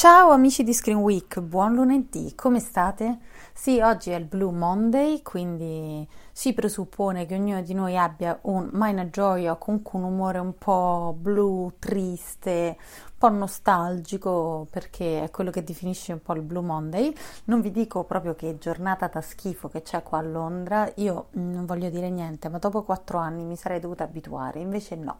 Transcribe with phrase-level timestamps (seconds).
[0.00, 3.18] Ciao amici di Screen Week, buon lunedì, come state?
[3.52, 8.70] Sì, oggi è il Blue Monday, quindi si presuppone che ognuno di noi abbia un
[8.72, 15.50] Mina Gioia, comunque un umore un po' blu, triste, un po' nostalgico, perché è quello
[15.50, 17.14] che definisce un po' il Blue Monday.
[17.44, 21.66] Non vi dico proprio che giornata da schifo che c'è qua a Londra, io non
[21.66, 25.18] voglio dire niente, ma dopo quattro anni mi sarei dovuta abituare, invece no.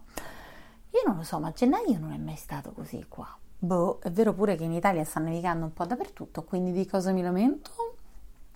[0.89, 3.27] Io non lo so, ma gennaio non è mai stato così qua.
[3.63, 7.11] Boh, è vero pure che in Italia sta nevicando un po' dappertutto, quindi di cosa
[7.11, 7.69] mi lamento?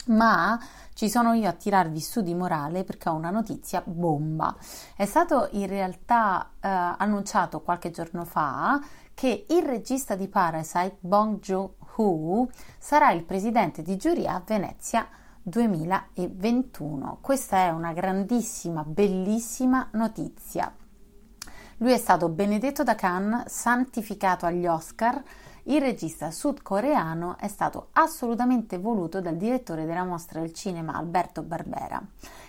[0.07, 0.59] Ma
[0.95, 4.55] ci sono io a tirarvi su di morale perché ho una notizia bomba.
[4.95, 8.81] È stato in realtà eh, annunciato qualche giorno fa
[9.13, 15.07] che il regista di Parasite, Bong Joon-ho, sarà il presidente di giuria a Venezia
[15.43, 17.19] 2021.
[17.21, 20.73] Questa è una grandissima, bellissima notizia.
[21.79, 25.21] Lui è stato benedetto da Cannes, santificato agli Oscar.
[25.63, 32.01] Il regista sudcoreano è stato assolutamente voluto dal direttore della mostra del cinema Alberto Barbera,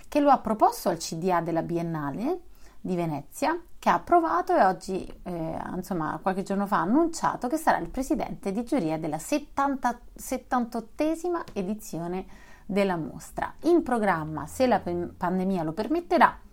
[0.06, 2.40] che lo ha proposto al CDA della Biennale
[2.80, 7.56] di Venezia, che ha approvato e oggi, eh, insomma, qualche giorno fa ha annunciato che
[7.56, 12.26] sarà il presidente di giuria della 70, 78esima edizione
[12.64, 13.52] della mostra.
[13.62, 16.44] In programma, se la pandemia lo permetterà,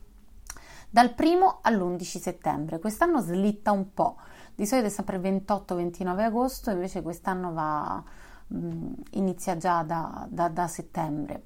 [0.94, 2.78] dal 1 all'11 settembre.
[2.78, 4.18] Quest'anno slitta un po',
[4.54, 8.04] di solito è sempre 28-29 agosto, invece quest'anno va,
[8.46, 11.46] mh, inizia già da, da, da, settembre.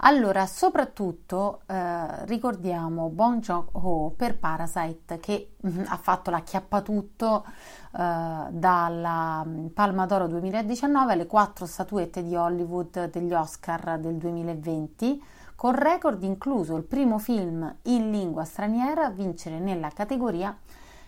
[0.00, 8.46] Allora, soprattutto eh, ricordiamo Bong Joon-ho per Parasite che mh, ha fatto la chiappatutto eh,
[8.50, 15.22] dalla Palma d'Oro 2019 alle quattro statuette di Hollywood degli Oscar del 2020
[15.56, 20.56] con record incluso il primo film in lingua straniera a vincere nella categoria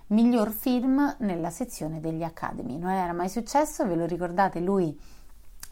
[0.09, 2.79] miglior film nella sezione degli Academy.
[2.79, 4.97] Non era mai successo, ve lo ricordate lui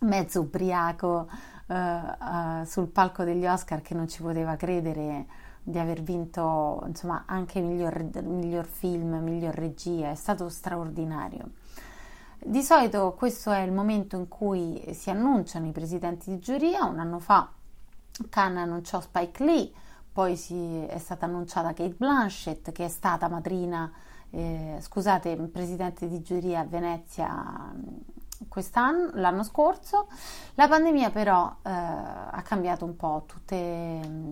[0.01, 1.29] mezzo ubriaco
[1.67, 5.27] uh, uh, sul palco degli Oscar che non ci poteva credere
[5.63, 11.53] di aver vinto insomma anche miglior, miglior film, miglior regia, è stato straordinario.
[12.39, 16.99] Di solito questo è il momento in cui si annunciano i presidenti di giuria, un
[16.99, 17.49] anno fa
[18.29, 19.73] Cannes annunciò Spike Lee,
[20.13, 23.91] poi si, è stata annunciata Kate Blanchett che è stata madrina,
[24.31, 30.07] eh, scusate, presidente di giuria a Venezia mm, quest'anno, l'anno scorso.
[30.55, 34.31] La pandemia però eh, ha cambiato un po' tutte mm,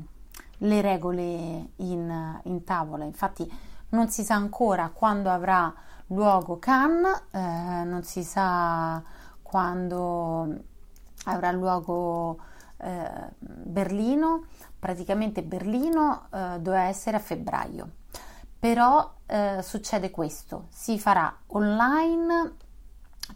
[0.59, 3.51] le regole in, in, tavola, infatti
[3.91, 5.75] non si sa ancora quando avrà
[6.07, 9.03] luogo Cannes, eh, non si sa
[9.43, 10.57] quando
[11.25, 12.39] avrà luogo
[12.83, 14.47] eh, Berlino,
[14.79, 17.91] praticamente Berlino eh, doveva essere a febbraio,
[18.59, 22.57] però eh, succede questo, si farà online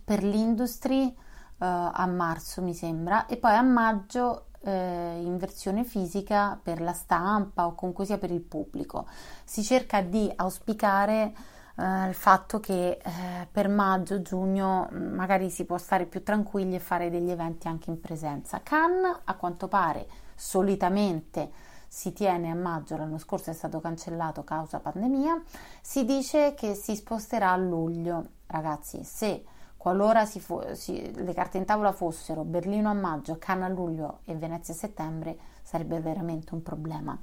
[0.04, 1.14] per l'industry eh,
[1.58, 7.66] a marzo mi sembra e poi a maggio eh, in versione fisica per la stampa
[7.66, 9.06] o comunque sia per il pubblico.
[9.44, 11.34] Si cerca di auspicare
[11.78, 16.74] eh, il fatto che eh, per maggio, giugno mm, magari si può stare più tranquilli
[16.74, 18.60] e fare degli eventi anche in presenza.
[18.62, 21.50] Cannes a quanto pare solitamente
[21.88, 25.40] si tiene a maggio, l'anno scorso è stato cancellato causa pandemia,
[25.80, 28.28] si dice che si sposterà a luglio.
[28.46, 29.44] Ragazzi, se
[29.76, 34.20] qualora si fo- si, le carte in tavola fossero Berlino a maggio, Cannes a luglio
[34.24, 37.18] e Venezia a settembre, sarebbe veramente un problema.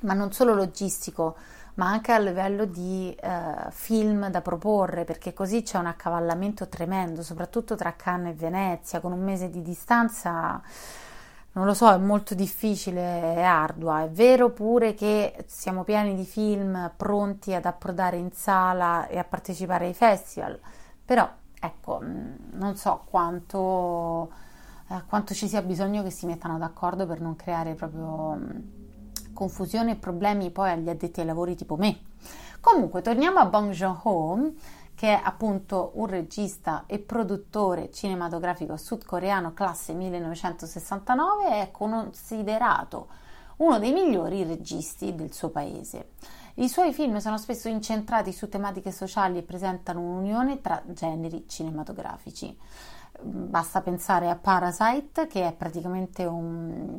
[0.00, 1.36] Ma non solo logistico,
[1.74, 7.22] ma anche a livello di eh, film da proporre, perché così c'è un accavallamento tremendo,
[7.22, 10.60] soprattutto tra Cannes e Venezia, con un mese di distanza.
[11.52, 14.02] Non lo so, è molto difficile, è ardua.
[14.02, 19.24] È vero pure che siamo pieni di film pronti ad approdare in sala e a
[19.24, 20.58] partecipare ai festival,
[21.04, 21.28] però
[21.58, 24.30] ecco, mm, non so quanto,
[24.88, 28.75] eh, quanto ci sia bisogno che si mettano d'accordo per non creare proprio mm,
[29.36, 31.98] confusione e problemi poi agli addetti ai lavori tipo me.
[32.60, 34.52] Comunque, torniamo a Bong Joon-ho,
[34.96, 43.08] che è appunto un regista e produttore cinematografico sudcoreano classe 1969 e è considerato
[43.58, 46.12] uno dei migliori registi del suo paese.
[46.54, 52.56] I suoi film sono spesso incentrati su tematiche sociali e presentano un'unione tra generi cinematografici.
[53.20, 56.98] Basta pensare a Parasite, che è praticamente un,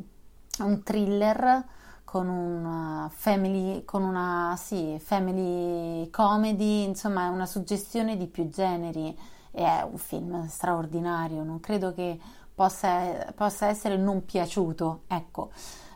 [0.60, 1.64] un thriller
[2.10, 9.14] con una family, con una sì, family comedy, insomma è una suggestione di più generi.
[9.50, 12.18] È un film straordinario, non credo che
[12.54, 15.02] possa, possa essere non piaciuto.
[15.06, 15.50] Ecco,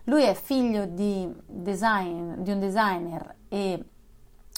[0.04, 3.82] lui è figlio di, design, di un designer e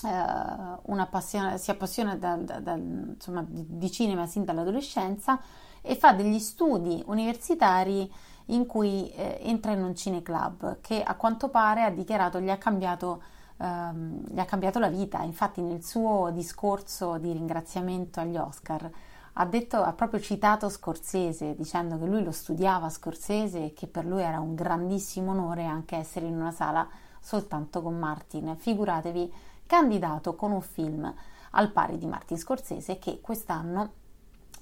[0.02, 5.40] uh, si appassiona da, da, da, insomma, di cinema sin dall'adolescenza
[5.80, 8.12] e fa degli studi universitari
[8.46, 12.58] in cui eh, entra in un cineclub che a quanto pare ha dichiarato gli ha
[12.58, 13.22] cambiato,
[13.58, 15.22] ehm, gli ha cambiato la vita.
[15.22, 18.90] Infatti nel suo discorso di ringraziamento agli Oscar
[19.36, 24.04] ha, detto, ha proprio citato Scorsese dicendo che lui lo studiava Scorsese e che per
[24.04, 26.86] lui era un grandissimo onore anche essere in una sala
[27.20, 28.54] soltanto con Martin.
[28.56, 29.32] Figuratevi,
[29.66, 31.12] candidato con un film
[31.52, 34.02] al pari di Martin Scorsese che quest'anno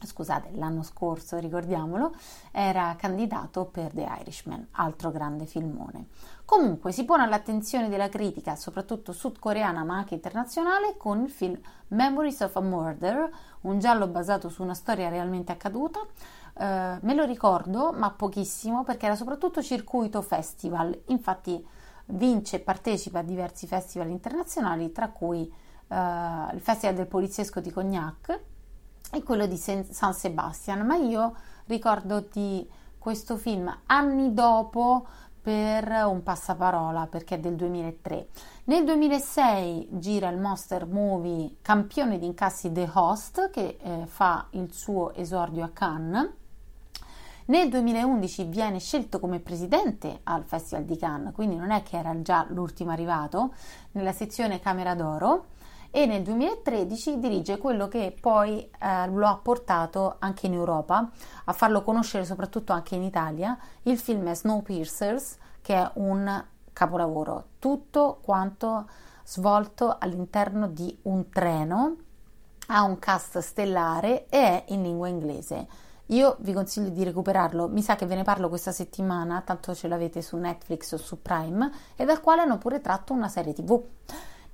[0.07, 2.15] scusate, l'anno scorso, ricordiamolo,
[2.51, 6.07] era candidato per The Irishman, altro grande filmone.
[6.45, 11.59] Comunque si pone all'attenzione della critica, soprattutto sudcoreana ma anche internazionale, con il film
[11.89, 13.31] Memories of a Murder,
[13.63, 16.01] un giallo basato su una storia realmente accaduta.
[16.01, 21.67] Uh, me lo ricordo, ma pochissimo, perché era soprattutto circuito festival, infatti
[22.07, 25.95] vince e partecipa a diversi festival internazionali, tra cui uh,
[26.53, 28.41] il Festival del Poliziesco di Cognac,
[29.15, 31.35] e quello di San Sebastian, ma io
[31.67, 32.67] ricordo di
[32.97, 35.07] questo film anni dopo
[35.43, 38.29] per un passaparola perché è del 2003.
[38.65, 44.73] Nel 2006 gira il monster movie campione di incassi The Host che eh, fa il
[44.73, 46.31] suo esordio a Cannes.
[47.47, 52.23] Nel 2011 viene scelto come presidente al Festival di Cannes, quindi non è che era
[52.23, 53.53] già l'ultimo arrivato,
[53.91, 55.47] nella sezione Camera d'Oro
[55.95, 61.11] e nel 2013 dirige quello che poi eh, lo ha portato anche in Europa
[61.45, 63.57] a farlo conoscere soprattutto anche in Italia.
[63.83, 68.89] Il film Snowpiercers che è un capolavoro, tutto quanto
[69.25, 71.97] svolto all'interno di un treno,
[72.69, 75.67] ha un cast stellare e è in lingua inglese.
[76.07, 79.89] Io vi consiglio di recuperarlo, mi sa che ve ne parlo questa settimana, tanto ce
[79.89, 83.81] l'avete su Netflix o su Prime, e dal quale hanno pure tratto una serie TV.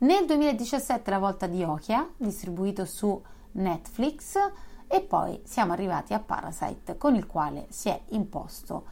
[0.00, 3.20] Nel 2017 la volta di Okia, distribuito su
[3.52, 4.36] Netflix,
[4.86, 8.84] e poi siamo arrivati a Parasite, con il quale si è imposto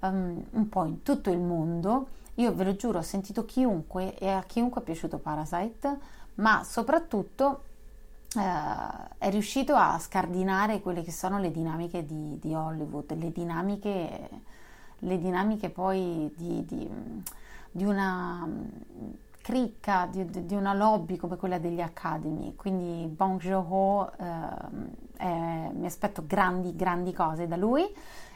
[0.00, 2.08] um, un po' in tutto il mondo.
[2.36, 5.98] Io ve lo giuro, ho sentito chiunque e a chiunque è piaciuto Parasite,
[6.36, 7.62] ma soprattutto
[8.34, 8.40] uh,
[9.18, 14.30] è riuscito a scardinare quelle che sono le dinamiche di, di Hollywood, le dinamiche,
[15.00, 16.88] le dinamiche poi di, di,
[17.70, 18.48] di una
[19.44, 24.10] cricca di, di, una lobby come quella degli Academy, quindi Bong Joon-ho,
[25.18, 27.86] eh, mi aspetto grandi, grandi cose da lui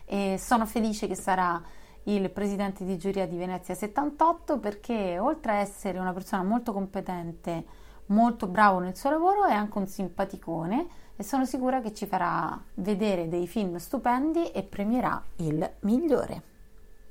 [0.05, 1.63] e sono felice che sarà
[2.05, 7.65] il presidente di giuria di Venezia 78 perché oltre a essere una persona molto competente,
[8.07, 12.63] molto bravo nel suo lavoro, è anche un simpaticone e sono sicura che ci farà
[12.75, 16.58] vedere dei film stupendi e premierà il migliore.